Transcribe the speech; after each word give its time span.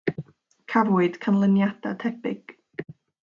Cafwyd 0.71 1.13
canlyniadau 1.25 1.95
tebyg. 2.05 2.43